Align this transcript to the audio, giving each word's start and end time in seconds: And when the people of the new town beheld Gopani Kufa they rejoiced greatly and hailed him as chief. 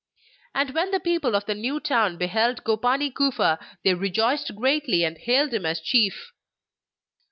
And 0.55 0.71
when 0.71 0.89
the 0.89 0.99
people 0.99 1.35
of 1.35 1.45
the 1.45 1.53
new 1.53 1.79
town 1.79 2.17
beheld 2.17 2.63
Gopani 2.63 3.11
Kufa 3.13 3.59
they 3.83 3.93
rejoiced 3.93 4.55
greatly 4.55 5.03
and 5.03 5.15
hailed 5.15 5.53
him 5.53 5.67
as 5.67 5.79
chief. 5.79 6.31